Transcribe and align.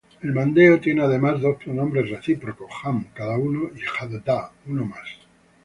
El 0.23 0.33
mandeo 0.33 0.79
tiene 0.79 1.03
además 1.03 1.41
dos 1.41 1.57
pronombres 1.63 2.09
recíprocos, 2.09 2.71
"ham" 2.85 3.05
‘cada 3.13 3.37
uno’ 3.37 3.69
y 3.75 3.81
"hədādā" 3.83 4.49
‘uno 4.65 4.83
más’. 4.85 5.15